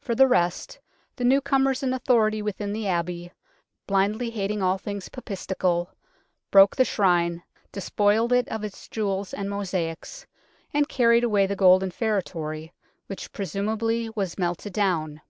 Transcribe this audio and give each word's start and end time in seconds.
For 0.00 0.14
the 0.14 0.28
rest, 0.28 0.78
the 1.16 1.24
newcomers 1.24 1.82
in 1.82 1.92
authority 1.92 2.40
within 2.40 2.72
the 2.72 2.86
Abbey, 2.86 3.32
blindly 3.88 4.30
hating 4.30 4.62
all 4.62 4.78
things 4.78 5.08
papistical, 5.08 5.90
broke 6.52 6.76
the 6.76 6.84
Shrine, 6.84 7.42
despoiled 7.72 8.32
it 8.32 8.46
of 8.48 8.62
its 8.62 8.88
jewels 8.88 9.34
and 9.34 9.50
mosaics, 9.50 10.24
and 10.72 10.88
carried 10.88 11.24
away 11.24 11.48
the 11.48 11.56
golden 11.56 11.90
feretory, 11.90 12.72
which 13.08 13.32
presumably 13.32 14.08
was 14.14 14.38
melted 14.38 14.72
down. 14.72 15.20